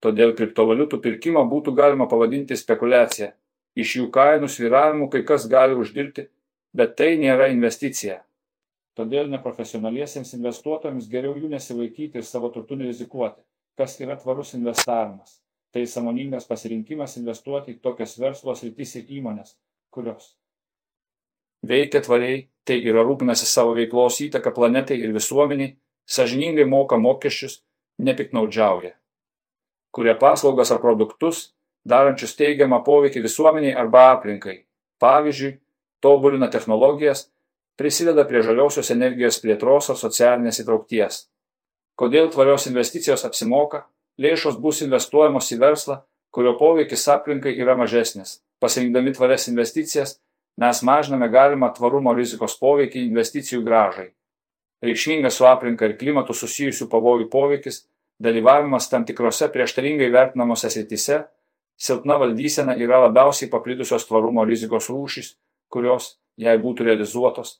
Todėl 0.00 0.32
kriptovaliutų 0.36 0.98
pirkimą 1.04 1.44
būtų 1.50 1.74
galima 1.76 2.08
pavadinti 2.08 2.56
spekulacija. 2.56 3.34
Iš 3.76 3.96
jų 4.00 4.08
kainų 4.14 4.48
sviravimų 4.50 5.10
kai 5.12 5.22
kas 5.28 5.46
gali 5.48 5.76
uždirbti, 5.78 6.26
bet 6.74 6.96
tai 6.98 7.14
nėra 7.20 7.50
investicija. 7.52 8.22
Todėl 8.98 9.30
neprofesionaliesiems 9.30 10.34
investuotojams 10.34 11.06
geriau 11.08 11.36
jų 11.38 11.52
nesilaikyti 11.52 12.18
ir 12.18 12.26
savo 12.26 12.50
turtų 12.50 12.80
nerizikuoti 12.80 13.40
kas 13.80 14.00
yra 14.00 14.16
tvarus 14.16 14.52
investavimas. 14.54 15.38
Tai 15.72 15.86
samoningas 15.86 16.44
pasirinkimas 16.44 17.14
investuoti 17.16 17.72
į 17.72 17.78
tokias 17.80 18.18
verslo 18.20 18.52
sritis 18.58 18.96
ir 18.98 19.12
įmonės, 19.20 19.54
kurios 19.90 20.34
veikia 21.66 22.00
tvariai, 22.00 22.48
tai 22.64 22.80
yra 22.86 23.04
rūpinasi 23.04 23.48
savo 23.48 23.74
veiklos 23.76 24.20
įtaką 24.24 24.52
planetai 24.56 24.98
ir 25.00 25.12
visuomeniai, 25.16 25.74
sažiningai 26.08 26.66
moka 26.68 26.98
mokesčius, 26.98 27.60
nepiknaudžiauja. 28.00 28.94
Kuria 29.90 30.14
paslaugas 30.14 30.70
ar 30.70 30.80
produktus, 30.80 31.50
darančius 31.84 32.36
teigiamą 32.38 32.82
poveikį 32.86 33.24
visuomeniai 33.26 33.74
arba 33.76 34.10
aplinkai. 34.14 34.64
Pavyzdžiui, 35.00 35.58
tobulina 36.00 36.48
technologijas, 36.48 37.28
prisideda 37.76 38.26
prie 38.28 38.42
žaliosios 38.46 38.90
energijos 38.92 39.40
plėtros 39.42 39.90
ar 39.90 39.98
socialinės 39.98 40.60
įtraukties. 40.62 41.24
Kodėl 41.96 42.30
tvarios 42.32 42.68
investicijos 42.70 43.24
apsimoka? 43.28 43.86
Lėšos 44.20 44.58
bus 44.60 44.82
investuojamos 44.84 45.48
į 45.52 45.58
verslą, 45.60 45.96
kurio 46.30 46.54
poveikis 46.60 47.06
aplinkai 47.08 47.54
yra 47.56 47.76
mažesnis. 47.76 48.40
Pasirinkdami 48.60 49.12
tvarias 49.16 49.48
investicijas, 49.48 50.18
mes 50.60 50.82
mažiname 50.84 51.28
galimą 51.32 51.70
tvarumo 51.76 52.12
rizikos 52.16 52.58
poveikį 52.60 53.06
investicijų 53.08 53.62
gražai. 53.64 54.10
Reikšmingas 54.84 55.36
su 55.36 55.46
aplinka 55.48 55.88
ir 55.88 55.96
klimatu 56.00 56.36
susijusių 56.36 56.88
pavojų 56.92 57.28
poveikis, 57.32 57.84
dalyvavimas 58.20 58.88
tam 58.92 59.04
tikrose 59.08 59.48
prieštaringai 59.52 60.10
vertinamose 60.12 60.70
srityse, 60.72 61.22
silpna 61.80 62.18
valdysena 62.20 62.76
yra 62.76 63.00
labiausiai 63.06 63.48
paplitusios 63.52 64.04
tvarumo 64.08 64.44
rizikos 64.48 64.90
rūšys, 64.92 65.34
kurios, 65.72 66.18
jei 66.36 66.60
būtų 66.60 66.88
realizuotos, 66.90 67.58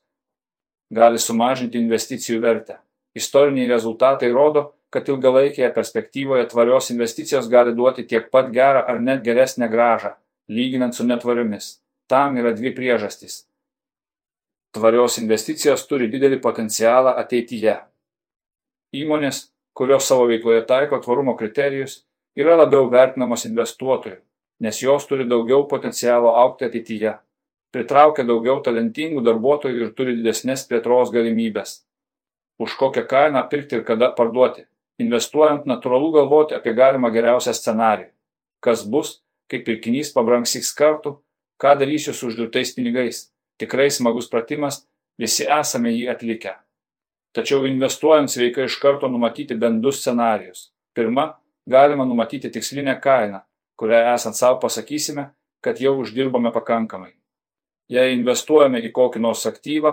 gali 0.93 1.21
sumažinti 1.21 1.81
investicijų 1.81 2.41
vertę. 2.45 2.81
Istoriniai 3.17 3.69
rezultatai 3.71 4.31
rodo, 4.33 4.71
kad 4.91 5.09
ilgalaikėje 5.09 5.71
perspektyvoje 5.75 6.49
tvarios 6.51 6.91
investicijos 6.93 7.49
gali 7.51 7.73
duoti 7.75 8.05
tiek 8.11 8.29
pat 8.31 8.51
gerą 8.55 8.83
ar 8.87 9.01
net 9.01 9.23
geresnę 9.25 9.69
gražą, 9.71 10.15
lyginant 10.51 10.97
su 10.97 11.07
netvariomis. 11.07 11.79
Tam 12.11 12.37
yra 12.41 12.53
dvi 12.57 12.75
priežastys. 12.75 13.45
Tvarios 14.75 15.19
investicijos 15.23 15.87
turi 15.91 16.11
didelį 16.11 16.41
potencialą 16.43 17.15
ateityje. 17.23 17.77
Įmonės, 19.01 19.43
kurios 19.75 20.07
savo 20.11 20.27
veikloje 20.31 20.65
taiko 20.67 20.99
tvarumo 21.03 21.37
kriterijus, 21.39 22.01
yra 22.39 22.57
labiau 22.59 22.91
vertinamos 22.91 23.47
investuotojų, 23.47 24.19
nes 24.67 24.83
jos 24.83 25.07
turi 25.11 25.27
daugiau 25.31 25.67
potencialo 25.71 26.35
aukti 26.43 26.67
ateityje, 26.67 27.15
pritraukia 27.75 28.27
daugiau 28.27 28.59
talentingų 28.67 29.23
darbuotojų 29.27 29.87
ir 29.87 29.95
turi 29.95 30.19
didesnės 30.19 30.67
plėtros 30.71 31.15
galimybės 31.15 31.81
už 32.61 32.77
kokią 32.77 33.07
kainą 33.09 33.43
pirkti 33.49 33.77
ir 33.77 33.85
kada 33.89 34.11
parduoti. 34.13 34.67
Investuojant 35.01 35.65
natūralu 35.65 36.11
galvoti 36.13 36.55
apie 36.55 36.75
galimą 36.77 37.09
geriausią 37.15 37.55
scenarijų. 37.57 38.11
Kas 38.61 38.83
bus, 38.85 39.15
kai 39.51 39.61
pirkinys 39.67 40.13
pabrangs 40.15 40.55
x 40.61 40.73
kartų, 40.79 41.17
ką 41.61 41.75
darysiu 41.81 42.15
su 42.15 42.31
uždirbtais 42.31 42.73
pinigais. 42.77 43.29
Tikrai 43.61 43.91
smagus 43.93 44.31
pratimas, 44.33 44.85
visi 45.21 45.45
esame 45.45 45.93
jį 45.93 46.07
atlikę. 46.15 46.55
Tačiau 47.37 47.67
investuojant 47.69 48.31
sveikai 48.31 48.67
iš 48.67 48.79
karto 48.83 49.11
numatyti 49.11 49.55
bent 49.55 49.83
du 49.85 49.93
scenarius. 49.95 50.71
Pirma, 50.97 51.29
galima 51.67 52.07
numatyti 52.09 52.51
tikslinę 52.51 52.97
kainą, 53.03 53.43
kurią 53.79 54.01
esant 54.15 54.39
savo 54.39 54.59
pasakysime, 54.65 55.29
kad 55.61 55.79
jau 55.81 55.99
uždirbame 56.01 56.51
pakankamai. 56.55 57.13
Jei 57.91 58.15
investuojame 58.17 58.81
į 58.87 58.91
kokį 58.97 59.23
nors 59.23 59.45
aktyvą, 59.51 59.93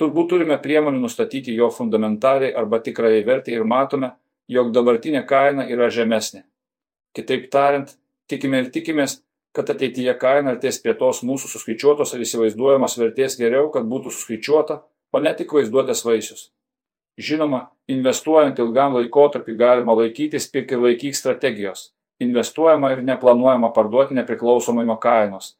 turbūt 0.00 0.30
turime 0.32 0.58
priemonių 0.60 1.00
nustatyti 1.04 1.54
jo 1.54 1.70
fundamentaliai 1.70 2.54
arba 2.56 2.80
tikrąją 2.84 3.24
vertę 3.26 3.54
ir 3.54 3.64
matome, 3.64 4.14
jog 4.48 4.72
dabartinė 4.74 5.24
kaina 5.28 5.68
yra 5.70 5.88
žemesnė. 5.92 6.42
Kitaip 7.14 7.48
tariant, 7.52 7.94
tikime 8.30 8.64
ir 8.64 8.70
tikimės, 8.74 9.20
kad 9.54 9.70
ateityje 9.70 10.16
kaina 10.18 10.54
artės 10.54 10.80
prie 10.82 10.96
tos 10.98 11.22
mūsų 11.26 11.50
suskaičiuotos 11.54 12.14
ar 12.14 12.24
įsivaizduojamos 12.26 12.98
vertės 12.98 13.38
geriau, 13.40 13.70
kad 13.74 13.86
būtų 13.90 14.12
suskaičiuota, 14.14 14.80
o 15.14 15.22
ne 15.22 15.34
tik 15.38 15.52
vaizduotės 15.54 16.04
vaisius. 16.06 16.48
Žinoma, 17.20 17.68
investuojant 17.88 18.58
ilgam 18.58 18.96
laikotarpį 18.98 19.54
galima 19.58 19.94
laikytis 19.94 20.48
pirk 20.50 20.74
ir 20.74 20.82
laikyk 20.82 21.14
strategijos. 21.14 21.92
Investuojama 22.24 22.90
ir 22.94 23.04
neplanuojama 23.06 23.70
parduoti 23.74 24.18
nepriklausomai 24.18 24.86
nuo 24.86 24.96
kainos 25.02 25.54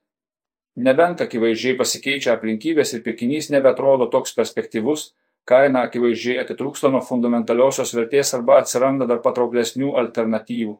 nebent 0.77 1.21
akivaizdžiai 1.23 1.77
pasikeičia 1.79 2.33
aplinkybės 2.35 2.95
ir 2.97 3.05
pirkinys 3.05 3.51
nebeatrodo 3.55 4.09
toks 4.11 4.35
perspektyvus 4.35 5.13
kaina 5.49 5.85
akivaizdžiai 5.87 6.41
atitrūksta 6.43 6.91
nuo 6.91 7.03
fundamentaliosios 7.05 7.95
vertės 7.95 8.35
arba 8.35 8.59
atsiranda 8.63 9.07
dar 9.07 9.21
patrauklesnių 9.23 9.95
alternatyvų 10.03 10.77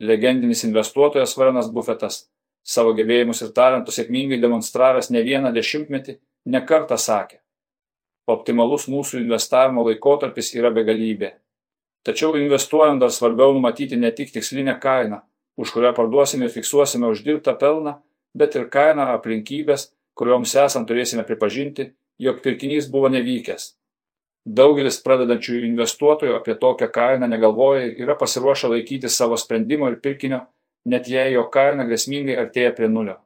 legendinis 0.00 0.64
investuotojas 0.64 1.36
varenas 1.38 1.70
bufetas 1.72 2.24
savo 2.62 2.94
gebėjimus 2.98 3.42
ir 3.44 3.52
talentus 3.56 4.00
sėkmingai 4.00 4.40
demonstravęs 4.42 5.10
ne 5.10 5.22
vieną 5.22 5.52
dešimtmetį 5.54 6.16
ne 6.54 6.64
kartą 6.66 6.98
sakė 7.00 7.40
optimalus 8.34 8.88
mūsų 8.88 9.20
investavimo 9.20 9.84
laikotarpis 9.88 10.54
yra 10.56 10.72
begalybė 10.74 11.34
tačiau 12.04 12.34
investuojant 12.40 13.00
dar 13.04 13.12
svarbiau 13.12 13.52
numatyti 13.52 14.00
ne 14.00 14.10
tik 14.10 14.32
tikslinę 14.32 14.78
kainą 14.80 15.20
už 15.56 15.70
kurią 15.76 15.94
parduosime 15.96 16.48
ir 16.48 16.56
fiksuosime 16.56 17.06
uždirbtą 17.12 17.54
pelną 17.60 17.98
bet 18.34 18.56
ir 18.58 18.68
kainą 18.70 19.06
aplinkybes, 19.14 19.88
kurioms 20.18 20.54
esant 20.58 20.88
turėsime 20.90 21.24
pripažinti, 21.26 21.92
jog 22.18 22.42
pirkinys 22.42 22.90
buvo 22.90 23.10
nevykęs. 23.14 23.74
Daugelis 24.44 24.98
pradedančių 25.00 25.62
investuotojų 25.70 26.34
apie 26.36 26.54
tokią 26.60 26.90
kainą 26.92 27.28
negalvoja 27.32 27.86
ir 27.86 28.02
yra 28.04 28.16
pasiruošę 28.20 28.68
laikyti 28.68 29.08
savo 29.08 29.38
sprendimo 29.40 29.88
ir 29.88 29.96
pirkinio, 30.04 30.42
net 30.84 31.08
jei 31.08 31.32
jo 31.32 31.46
kaina 31.48 31.86
grėsmingai 31.88 32.36
artėja 32.42 32.74
prie 32.76 32.90
nulio. 32.92 33.16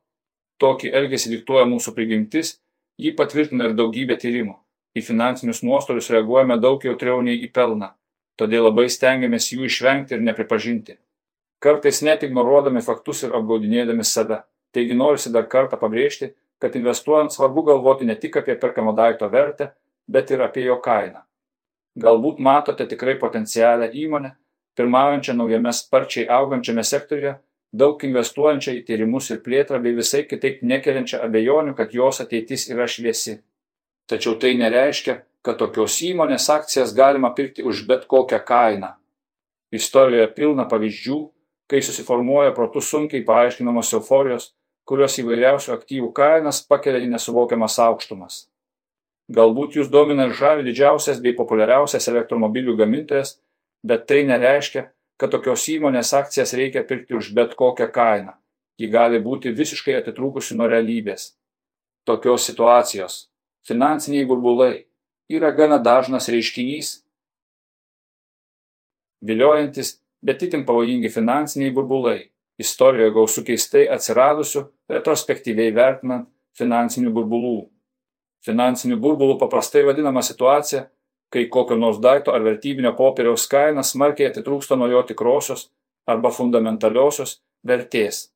Tokį 0.63 0.93
elgesį 1.01 1.33
diktuoja 1.33 1.67
mūsų 1.67 1.95
prigimtis, 1.97 2.55
jį 3.03 3.17
patvirtina 3.19 3.67
ir 3.67 3.75
daugybė 3.79 4.19
tyrimų. 4.23 4.55
Į 4.95 5.03
finansinius 5.09 5.65
nuostolius 5.67 6.11
reaguojame 6.15 6.59
daug 6.63 6.87
jautriau 6.87 7.19
nei 7.23 7.43
į 7.43 7.51
pelną, 7.55 7.91
todėl 8.39 8.69
labai 8.69 8.87
stengiamės 8.91 9.51
jų 9.53 9.67
išvengti 9.67 10.15
ir 10.15 10.23
nepripažinti. 10.23 10.99
Kartais 11.59 11.99
net 12.07 12.23
ignoruodami 12.23 12.83
faktus 12.87 13.25
ir 13.27 13.35
apgaudinėdami 13.35 14.07
save. 14.07 14.45
Taigi 14.71 14.95
norisi 14.95 15.33
dar 15.35 15.49
kartą 15.51 15.79
pabrėžti, 15.81 16.31
kad 16.63 16.77
investuojant 16.79 17.35
svarbu 17.35 17.65
galvoti 17.67 18.07
ne 18.07 18.15
tik 18.15 18.39
apie 18.39 18.55
perkamo 18.55 18.95
daikto 18.95 19.27
vertę, 19.33 19.73
bet 20.09 20.31
ir 20.31 20.43
apie 20.43 20.65
jo 20.67 20.79
kainą. 20.85 21.23
Galbūt 21.99 22.39
matote 22.39 22.87
tikrai 22.87 23.17
potencialią 23.19 23.91
įmonę, 24.05 24.33
pirmaujančią 24.79 25.35
naujame 25.37 25.73
sparčiai 25.75 26.29
augančiame 26.31 26.85
sektoriuje, 26.87 27.35
daug 27.73 28.05
investuojančią 28.05 28.75
į 28.79 28.85
tyrimus 28.89 29.31
ir 29.31 29.43
plėtrą 29.45 29.81
bei 29.83 29.97
visai 29.97 30.25
kitaip 30.29 30.63
nekeliančią 30.63 31.21
abejonių, 31.27 31.75
kad 31.77 31.93
jos 31.93 32.23
ateitis 32.25 32.69
yra 32.73 32.87
šviesi. 32.89 33.41
Tačiau 34.09 34.39
tai 34.41 34.55
nereiškia, 34.57 35.19
kad 35.45 35.59
tokios 35.61 35.99
įmonės 36.05 36.49
akcijas 36.53 36.95
galima 36.97 37.35
pirkti 37.35 37.65
už 37.67 37.85
bet 37.89 38.07
kokią 38.09 38.41
kainą. 38.45 38.95
Istorijoje 39.75 40.31
pilna 40.33 40.65
pavyzdžių, 40.69 41.19
kai 41.69 41.83
susiformuoja 41.85 42.55
protų 42.57 42.81
sunkiai 42.81 43.25
paaiškinamos 43.29 43.93
euforijos, 43.99 44.53
kurios 44.89 45.19
įvairiausių 45.21 45.75
aktyvų 45.75 46.13
kainas 46.17 46.63
pakelia 46.65 47.05
į 47.05 47.11
nesuvokiamas 47.13 47.77
aukštumas. 47.85 48.47
Galbūt 49.29 49.77
jūs 49.77 49.91
domina 49.93 50.25
ir 50.25 50.37
žavi 50.37 50.65
didžiausias 50.65 51.19
bei 51.21 51.37
populiariausias 51.37 52.09
elektromobilių 52.09 52.79
gamintojas, 52.79 53.35
bet 53.85 54.07
tai 54.09 54.23
nereiškia, 54.25 54.87
kad 55.21 55.33
tokios 55.35 55.67
įmonės 55.69 56.15
akcijas 56.17 56.55
reikia 56.57 56.85
pirkti 56.89 57.17
už 57.19 57.35
bet 57.37 57.53
kokią 57.59 57.91
kainą. 57.93 58.33
Ji 58.79 58.89
gali 58.89 59.19
būti 59.21 59.53
visiškai 59.53 59.99
atitrūkusi 59.99 60.57
nuo 60.57 60.69
realybės. 60.71 61.35
Tokios 62.07 62.47
situacijos- 62.49 63.29
finansiniai 63.69 64.25
burbulai- 64.25 64.87
yra 65.37 65.51
gana 65.53 65.79
dažnas 65.79 66.29
reiškinys. 66.29 67.03
Viliojantis, 69.21 70.01
bet 70.23 70.43
itin 70.43 70.65
pavojingi 70.65 71.11
finansiniai 71.13 71.75
burbulai- 71.75 72.31
istorijoje 72.65 73.13
gausų 73.13 73.45
keistai 73.45 73.89
atsiradusių, 73.91 74.69
retrospektyviai 74.89 75.75
vertinant 75.75 76.29
finansinių 76.57 77.13
burbulų. 77.13 77.69
Finansiniu 78.47 78.97
burbulu 79.03 79.39
paprastai 79.39 79.83
vadinama 79.87 80.23
situacija, 80.23 80.85
kai 81.33 81.47
kokio 81.53 81.77
nors 81.77 81.99
daikto 82.01 82.33
ar 82.33 82.45
vertybinio 82.45 82.95
popieriaus 82.97 83.47
kaina 83.51 83.83
smarkiai 83.83 84.31
atitrūksta 84.31 84.79
nuo 84.79 84.89
jo 84.89 85.03
tikrosios 85.03 85.69
arba 86.09 86.31
fundamentaliosios 86.33 87.39
vertės. 87.67 88.29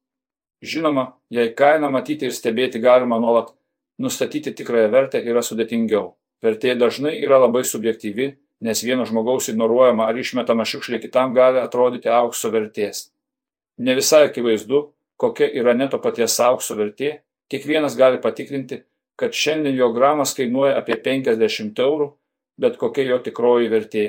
Žinoma, 0.63 1.07
jei 1.31 1.55
kainą 1.59 1.91
matyti 1.91 2.29
ir 2.29 2.35
stebėti 2.35 2.83
galima 2.83 3.19
nuolat, 3.19 3.55
nustatyti 3.99 4.53
tikrąją 4.59 4.91
vertę 4.93 5.23
yra 5.23 5.43
sudėtingiau. 5.43 6.13
Vertė 6.43 6.75
dažnai 6.79 7.17
yra 7.23 7.39
labai 7.43 7.63
subjektyvi, 7.67 8.29
nes 8.63 8.83
vieno 8.87 9.07
žmogaus 9.07 9.49
ignoruojama 9.51 10.07
ar 10.11 10.19
išmetama 10.19 10.67
šiukšlė 10.67 11.01
kitam 11.03 11.35
gali 11.35 11.59
atrodyti 11.63 12.11
aukso 12.11 12.51
vertės. 12.55 13.09
Ne 13.79 13.95
visai 13.99 14.27
akivaizdu, 14.29 14.85
kokia 15.19 15.49
yra 15.59 15.75
neto 15.75 15.99
paties 16.03 16.39
aukso 16.43 16.77
vertė, 16.79 17.23
kiekvienas 17.51 17.97
gali 17.99 18.21
patikrinti, 18.23 18.83
kad 19.23 19.37
šiandien 19.39 19.77
jo 19.79 19.93
gramas 19.95 20.35
kainuoja 20.35 20.75
apie 20.81 20.97
50 20.99 21.79
eurų, 21.79 22.09
bet 22.59 22.75
kokia 22.81 23.05
jo 23.07 23.21
tikroji 23.23 23.71
vertė. 23.71 24.07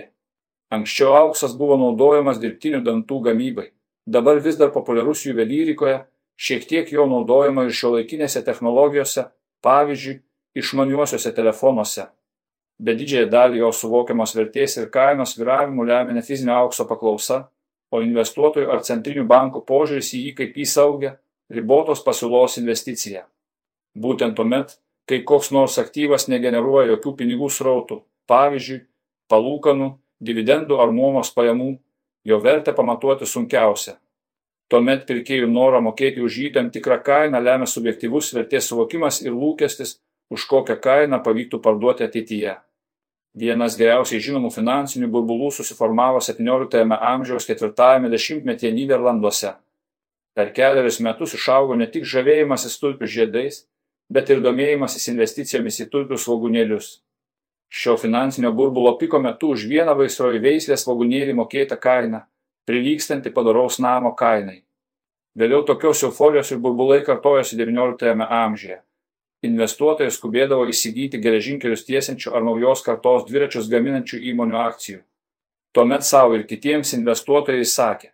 Anksčiau 0.73 1.13
auksas 1.13 1.53
buvo 1.53 1.77
naudojamas 1.77 2.39
dirbtinių 2.41 2.79
dantų 2.81 3.19
gamybai, 3.27 3.67
dabar 4.09 4.41
vis 4.41 4.57
dar 4.57 4.71
populiarus 4.73 5.27
juvelyrikoje, 5.27 5.99
šiek 6.33 6.65
tiek 6.65 6.89
jo 6.89 7.05
naudojama 7.05 7.67
ir 7.67 7.77
šiuolaikinėse 7.77 8.41
technologijose, 8.47 9.27
pavyzdžiui, 9.61 10.17
išmaniuosiuose 10.57 11.31
telefonuose. 11.37 12.07
Bet 12.81 12.97
didžiąją 12.97 13.29
dalį 13.29 13.61
jo 13.61 13.69
suvokiamos 13.77 14.33
vertės 14.33 14.79
ir 14.81 14.89
kainos 14.93 15.37
viravimų 15.37 15.85
lemia 15.91 16.17
ne 16.17 16.23
fizinio 16.25 16.57
aukso 16.57 16.87
paklausa, 16.89 17.43
o 17.93 18.01
investuotojų 18.01 18.71
ar 18.73 18.81
centrinių 18.81 19.27
bankų 19.29 19.61
požiūris 19.69 20.09
į 20.17 20.23
jį 20.25 20.33
kaip 20.39 20.57
į 20.57 20.65
saugę, 20.65 21.13
ribotos 21.53 22.01
pasiūlos 22.01 22.57
investiciją. 22.57 23.27
Būtent 23.93 24.33
tuomet, 24.33 24.79
kai 25.09 25.23
koks 25.27 25.51
nors 25.51 25.79
aktyvas 25.81 26.29
negeneruoja 26.31 26.93
jokių 26.93 27.15
pinigų 27.19 27.49
srautų, 27.51 28.01
pavyzdžiui, 28.29 28.83
palūkanų, 29.31 29.89
dividendų 30.23 30.79
ar 30.79 30.93
nuomos 30.95 31.33
pajamų, 31.35 31.73
jo 32.23 32.39
vertę 32.43 32.73
pamatuoti 32.75 33.27
sunkiausia. 33.27 33.97
Tuomet 34.71 35.03
pirkėjų 35.09 35.49
norą 35.51 35.83
mokėti 35.85 36.23
už 36.23 36.37
jį 36.39 36.51
tam 36.55 36.69
tikrą 36.73 37.01
kainą 37.03 37.41
lemia 37.43 37.67
subjektivus 37.69 38.31
vertės 38.33 38.69
suvokimas 38.71 39.19
ir 39.21 39.35
lūkestis, 39.35 39.99
už 40.33 40.45
kokią 40.49 40.79
kainą 40.81 41.19
pavyktų 41.23 41.59
parduoti 41.61 42.07
ateityje. 42.07 42.55
Vienas 43.37 43.75
geriausiai 43.77 44.21
žinomų 44.21 44.51
finansinių 44.53 45.09
burbulų 45.13 45.49
susiformavo 45.53 46.21
XVII 46.21 46.85
amžiaus 46.95 47.47
ketvirtajame 47.49 48.09
dešimtmetyje 48.13 48.71
Niderlanduose. 48.73 49.55
Per 50.33 50.51
keliarius 50.53 50.99
metus 51.05 51.33
išaugo 51.37 51.77
ne 51.77 51.87
tik 51.89 52.05
žavėjimasis 52.09 52.79
tulpių 52.81 53.09
žiedais, 53.09 53.63
bet 54.13 54.29
ir 54.29 54.43
domėjimasis 54.45 55.09
investicijomis 55.11 55.79
į 55.83 55.89
tulpių 55.93 56.19
svogūnėlius. 56.21 56.91
Šio 57.73 57.95
finansinio 57.97 58.51
burbulo 58.53 58.93
piko 58.99 59.19
metu 59.19 59.49
už 59.55 59.65
vieną 59.71 59.95
vaisrojo 59.97 60.41
veislės 60.43 60.85
svogūnėlį 60.85 61.33
mokėta 61.39 61.79
kaina, 61.81 62.27
prilykstanti 62.69 63.33
padaraus 63.33 63.79
namo 63.81 64.13
kainai. 64.19 64.59
Vėliau 65.33 65.63
tokios 65.65 66.03
euforijos 66.05 66.51
ir 66.53 66.59
burbulai 66.61 66.99
kartojosi 67.05 67.57
XIX 67.57 68.27
amžiuje. 68.29 68.77
Investuotojai 69.43 70.13
skubėdavo 70.13 70.67
įsigyti 70.69 71.19
geležinkelius 71.23 71.83
tiesiančių 71.87 72.35
ar 72.37 72.45
naujos 72.45 72.85
kartos 72.85 73.25
dviračius 73.27 73.67
gaminančių 73.73 74.21
įmonių 74.31 74.59
akcijų. 74.69 75.01
Tuomet 75.73 76.05
savo 76.05 76.37
ir 76.37 76.45
kitiems 76.47 76.93
investuotojai 76.93 77.65
sakė, 77.65 78.13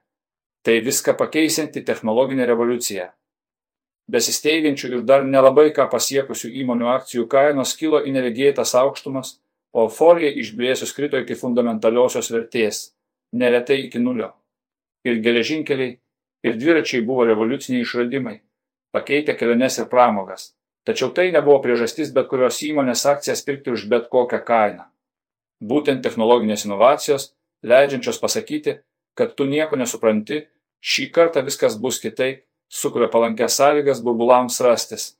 tai 0.64 0.80
viską 0.86 1.18
pakeisinti 1.20 1.84
technologinė 1.84 2.48
revoliucija. 2.48 3.12
Besisteigiančių 4.10 4.88
ir 4.90 5.02
dar 5.06 5.26
nelabai 5.26 5.70
ką 5.76 5.86
pasiekusių 5.92 6.50
įmonių 6.64 6.88
akcijų 6.96 7.28
kainos 7.30 7.76
kilo 7.78 8.02
į 8.02 8.16
neregėtas 8.16 8.74
aukštumas 8.80 9.36
o 9.74 9.86
euforija 9.86 10.32
išblėsus 10.42 10.94
krito 10.98 11.20
iki 11.22 11.38
fundamentaliosios 11.38 12.32
vertės, 12.34 12.82
neretai 13.34 13.84
iki 13.86 14.02
nulio. 14.02 14.32
Ir 15.06 15.22
geležinkeliai, 15.24 15.98
ir 16.44 16.58
dviračiai 16.60 17.06
buvo 17.06 17.26
revoliuciniai 17.30 17.86
išradimai, 17.86 18.40
pakeitę 18.96 19.36
keliones 19.38 19.80
ir 19.80 19.90
pramogas. 19.92 20.54
Tačiau 20.88 21.12
tai 21.14 21.30
nebuvo 21.36 21.60
priežastis 21.62 22.14
bet 22.16 22.30
kurios 22.32 22.62
įmonės 22.66 23.06
akcijas 23.06 23.44
pirkti 23.46 23.76
už 23.76 23.86
bet 23.92 24.10
kokią 24.10 24.42
kainą. 24.46 24.88
Būtent 25.62 26.02
technologinės 26.02 26.66
inovacijos, 26.66 27.34
leidžiančios 27.68 28.20
pasakyti, 28.24 28.80
kad 29.14 29.36
tu 29.36 29.46
nieko 29.46 29.78
nesupranti, 29.78 30.46
šį 30.80 31.10
kartą 31.14 31.44
viskas 31.46 31.76
bus 31.78 32.00
kitaip, 32.00 32.46
sukuria 32.70 33.10
palankės 33.12 33.58
sąlygas 33.60 34.02
burbulams 34.06 34.62
rastis. 34.62 35.14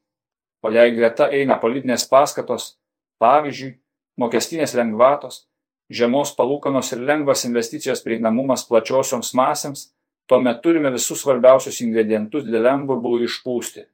O 0.62 0.72
jei 0.72 0.94
greta 0.96 1.30
eina 1.34 1.58
politinės 1.60 2.06
paskatos, 2.10 2.76
pavyzdžiui, 3.20 3.78
mokestinės 4.20 4.76
lengvatos, 4.78 5.46
žemos 5.90 6.34
palūkanos 6.38 6.92
ir 6.94 7.06
lengvas 7.10 7.46
investicijos 7.48 8.04
prieinamumas 8.06 8.66
plačiosioms 8.70 9.32
masėms, 9.34 9.88
tuomet 10.30 10.62
turime 10.62 10.92
visus 10.94 11.24
svarbiausius 11.24 11.80
ingredientus 11.86 12.46
dideliam 12.46 12.86
burbului 12.88 13.26
išpūsti. 13.26 13.88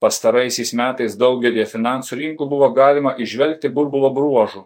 Pastaraisiais 0.00 0.72
metais 0.74 1.14
daugelį 1.20 1.66
finansų 1.68 2.16
rinkų 2.22 2.48
buvo 2.48 2.70
galima 2.74 3.12
išvelgti 3.20 3.68
burbulo 3.68 4.10
bruožų. 4.16 4.64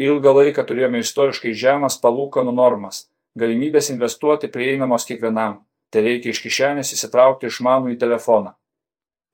Ilgą 0.00 0.34
laiką 0.36 0.64
turėjome 0.68 1.00
istoriškai 1.00 1.54
žemas 1.56 1.96
palūkanų 2.00 2.52
normas, 2.56 3.08
galimybės 3.40 3.90
investuoti 3.92 4.48
prieinamos 4.52 5.08
kiekvienam, 5.08 5.62
tai 5.90 6.04
reikia 6.06 6.34
iš 6.34 6.42
kišenės 6.44 6.94
įsitraukti 6.96 7.50
išmanų 7.50 7.94
į 7.94 7.98
telefoną. 8.02 8.54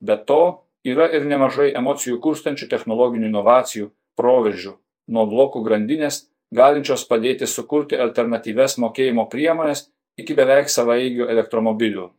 Be 0.01 0.17
to, 0.29 0.41
yra 0.85 1.07
ir 1.13 1.25
nemažai 1.29 1.71
emocijų 1.77 2.19
kurstančių 2.23 2.69
technologinių 2.73 3.29
inovacijų, 3.31 3.91
proveržių 4.17 4.75
nuo 5.13 5.25
blokų 5.29 5.63
grandinės, 5.65 6.25
galinčios 6.53 7.05
padėti 7.07 7.47
sukurti 7.47 7.97
alternatyves 7.99 8.77
mokėjimo 8.83 9.27
priemonės 9.31 9.87
iki 10.17 10.35
beveik 10.37 10.71
savaigių 10.73 11.27
elektromobilių. 11.33 12.09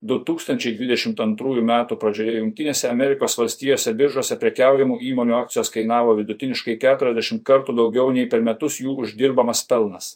2022 0.00 1.60
m. 1.60 1.72
pradžioje 2.00 2.38
Junktinėse 2.38 2.88
Amerikos 2.88 3.36
valstijose 3.36 3.92
biržose 3.96 4.38
prekiaujamų 4.40 4.96
įmonių 5.10 5.36
akcijos 5.42 5.68
kainavo 5.74 6.14
vidutiniškai 6.16 6.78
40 6.80 7.42
kartų 7.44 7.76
daugiau 7.76 8.08
nei 8.16 8.24
per 8.24 8.40
metus 8.40 8.78
jų 8.80 8.96
uždirbamas 9.04 9.60
pelnas. 9.68 10.14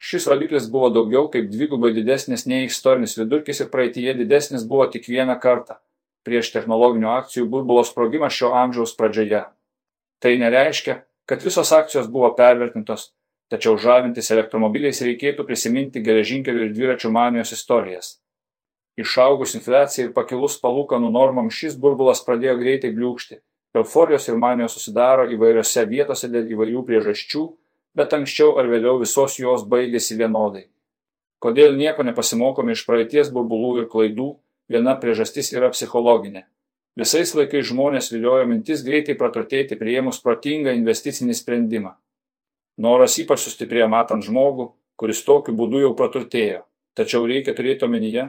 Šis 0.00 0.24
rodiklis 0.30 0.70
buvo 0.72 0.88
daugiau 0.88 1.28
kaip 1.28 1.50
dvigubai 1.52 1.92
didesnis 1.92 2.46
nei 2.48 2.64
istorinis 2.64 3.18
vidurkis 3.18 3.60
ir 3.60 3.68
praeitie 3.72 4.14
didesnis 4.16 4.64
buvo 4.64 4.86
tik 4.88 5.04
vieną 5.12 5.36
kartą 5.42 5.76
prieš 6.24 6.50
technologinių 6.54 7.08
akcijų 7.12 7.46
burbulo 7.52 7.84
sprogimą 7.84 8.30
šio 8.32 8.54
amžiaus 8.56 8.94
pradžioje. 8.96 9.42
Tai 10.20 10.32
nereiškia, 10.40 11.02
kad 11.28 11.44
visos 11.44 11.72
akcijos 11.72 12.08
buvo 12.12 12.32
pervertintos, 12.36 13.10
tačiau 13.52 13.76
žavintis 13.80 14.32
elektromobiliais 14.32 15.00
reikėtų 15.04 15.46
prisiminti 15.48 16.02
geležinkelių 16.04 16.66
ir 16.66 16.74
dviračių 16.76 17.12
manijos 17.12 17.52
istorijas. 17.56 18.10
Išaugus 19.00 19.54
infliacijai 19.56 20.08
ir 20.08 20.16
pakilus 20.16 20.58
palūkanų 20.60 21.12
normam 21.12 21.48
šis 21.52 21.76
burbulas 21.80 22.24
pradėjo 22.26 22.58
greitai 22.60 22.92
bliūkšti. 22.96 23.40
Euforijos 23.80 24.26
ir 24.28 24.36
manijos 24.40 24.74
susidaro 24.76 25.28
įvairiose 25.30 25.84
vietose 25.88 26.28
dėl 26.28 26.48
įvairių 26.56 26.82
priežasčių, 26.88 27.44
bet 28.00 28.16
anksčiau 28.16 28.56
ar 28.60 28.68
vėliau 28.72 28.96
visos 29.02 29.36
jos 29.38 29.66
baigėsi 29.68 30.16
vienodai. 30.16 30.64
Kodėl 31.40 31.76
nieko 31.76 32.04
nepasimokome 32.04 32.72
iš 32.76 32.86
praeities 32.88 33.30
burbulų 33.32 33.74
ir 33.82 33.90
klaidų, 33.92 34.32
viena 34.72 34.96
priežastis 35.00 35.52
yra 35.56 35.70
psichologinė. 35.72 36.46
Visais 37.00 37.30
laikais 37.36 37.68
žmonės 37.70 38.10
viliojo 38.12 38.48
mintis 38.50 38.82
greitai 38.84 39.14
praturtėti 39.16 39.78
prieimus 39.80 40.18
protingą 40.24 40.74
investicinį 40.76 41.36
sprendimą. 41.38 41.94
Noras 42.80 43.16
ypač 43.22 43.44
sustiprėjo 43.46 43.86
matant 43.92 44.26
žmogų, 44.26 44.70
kuris 45.00 45.22
tokiu 45.24 45.54
būdu 45.56 45.80
jau 45.84 45.94
praturtėjo. 45.96 46.64
Tačiau 46.98 47.24
reikia 47.30 47.54
turėti 47.56 47.86
omenyje, 47.86 48.26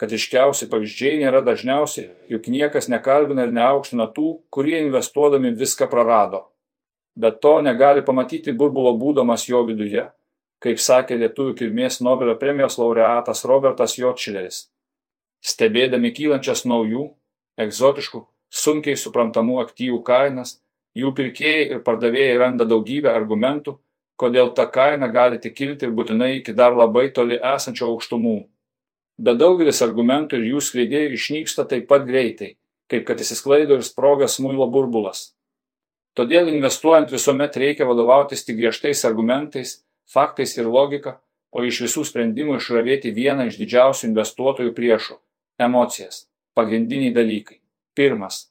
kad 0.00 0.12
iškiausi 0.12 0.68
pavyzdžiai 0.72 1.20
nėra 1.22 1.40
dažniausiai, 1.46 2.10
juk 2.32 2.48
niekas 2.52 2.90
nekalbina 2.92 3.46
ir 3.46 3.56
neaukština 3.56 4.10
tų, 4.16 4.40
kurie 4.52 4.80
investuodami 4.82 5.54
viską 5.56 5.88
prarado. 5.92 6.49
Bet 7.20 7.40
to 7.44 7.58
negali 7.60 8.00
pamatyti 8.06 8.52
burbulo 8.56 8.94
būdamas 8.96 9.44
jo 9.48 9.60
viduje, 9.68 10.06
kaip 10.64 10.80
sakė 10.80 11.18
lietuvių 11.20 11.56
kilmės 11.58 11.98
Nobelio 12.04 12.36
premijos 12.40 12.78
laureatas 12.80 13.44
Robertas 13.48 13.96
Jotšileris. 13.98 14.60
Stebėdami 15.44 16.12
kylančias 16.16 16.64
naujų, 16.68 17.08
egzotiškų, 17.60 18.22
sunkiai 18.62 18.96
suprantamų 19.00 19.58
aktyvų 19.64 20.00
kainas, 20.06 20.58
jų 20.96 21.12
pirkėjai 21.16 21.66
ir 21.74 21.82
pardavėjai 21.86 22.38
randa 22.40 22.66
daugybę 22.68 23.12
argumentų, 23.12 23.76
kodėl 24.20 24.52
ta 24.56 24.66
kaina 24.68 25.08
gali 25.12 25.40
tik 25.40 25.56
kilti 25.56 25.88
ir 25.88 25.92
būtinai 25.96 26.30
iki 26.38 26.54
dar 26.56 26.76
labai 26.76 27.08
toli 27.16 27.40
esančio 27.52 27.88
aukštumų. 27.92 28.38
Bet 29.20 29.40
daugelis 29.40 29.82
argumentų 29.84 30.40
ir 30.40 30.54
jų 30.54 30.64
skleidėjų 30.64 31.16
išnyksta 31.16 31.66
taip 31.68 31.88
pat 31.88 32.06
greitai, 32.08 32.54
kaip 32.88 33.04
kad 33.08 33.20
įsisklaido 33.20 33.76
ir 33.76 33.84
sprogas 33.84 34.38
muilo 34.40 34.68
burbulas. 34.72 35.30
Todėl 36.18 36.50
investuojant 36.50 37.12
visuomet 37.12 37.56
reikia 37.56 37.86
vadovautis 37.86 38.42
tik 38.44 38.58
griežtais 38.58 39.04
argumentais, 39.06 39.84
faktais 40.10 40.56
ir 40.58 40.66
logika, 40.66 41.20
o 41.54 41.62
iš 41.66 41.84
visų 41.86 42.04
sprendimų 42.08 42.58
išravėti 42.58 43.12
vieną 43.14 43.46
iš 43.50 43.58
didžiausių 43.60 44.08
investuotojų 44.10 44.74
priešų- 44.74 45.18
emocijas. 45.66 46.26
Pagrindiniai 46.54 47.14
dalykai. 47.14 47.60
Pirmas. 47.94 48.50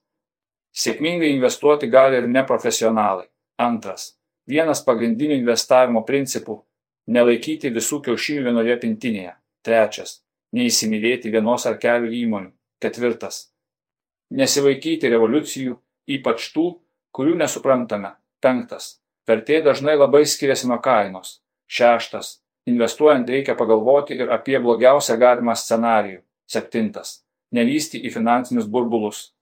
Sėkmingai 0.75 1.33
investuoti 1.33 1.89
gali 1.91 2.17
ir 2.17 2.27
neprofesionalai. 2.27 3.27
Antras. 3.59 4.15
Vienas 4.47 4.83
pagrindinių 4.85 5.35
investavimo 5.41 6.05
principų- 6.05 6.61
nelaikyti 7.15 7.71
visų 7.75 8.01
kiaušinių 8.05 8.43
vienoje 8.47 8.79
pintinėje. 8.79 9.33
Trečias- 9.63 10.21
neįsimylėti 10.55 11.31
vienos 11.31 11.65
ar 11.65 11.77
kelių 11.77 12.09
įmonių. 12.23 12.51
Ketvirtas- 12.81 13.49
nesivaikyti 14.39 15.11
revoliucijų, 15.11 15.77
ypač 16.07 16.53
tų, 16.53 16.79
kurių 17.15 17.35
nesuprantame. 17.41 18.13
Penktas- 18.41 18.99
vertė 19.29 19.63
dažnai 19.63 19.95
labai 19.97 20.25
skiriasi 20.25 20.67
nuo 20.67 20.79
kainos. 20.79 21.41
Šeštas- 21.69 22.39
investuojant 22.71 23.29
reikia 23.29 23.55
pagalvoti 23.55 24.15
ir 24.19 24.31
apie 24.31 24.59
blogiausią 24.59 25.17
galimą 25.17 25.55
scenarijų. 25.55 26.21
Septintas- 26.47 27.23
nelysti 27.57 28.01
į 28.05 28.13
finansinius 28.13 28.67
burbulus. 28.67 29.33